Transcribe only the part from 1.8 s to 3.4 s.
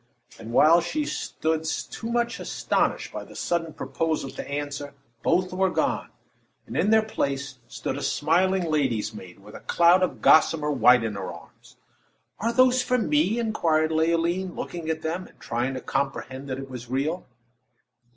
too much astonished by the